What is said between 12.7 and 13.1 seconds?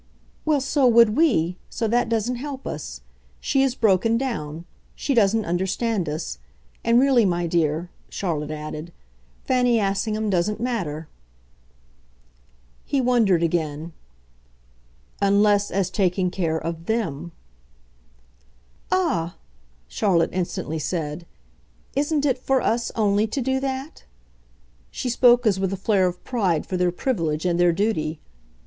He